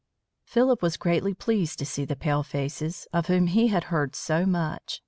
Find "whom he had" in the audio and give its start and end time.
3.27-3.83